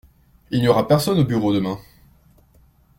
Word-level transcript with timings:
Il 0.49 0.61
n’y 0.61 0.67
aura 0.67 0.87
personne 0.87 1.19
au 1.19 1.23
bureau 1.23 1.53
demain. 1.53 1.77